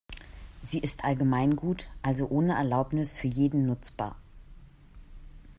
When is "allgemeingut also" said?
1.05-2.27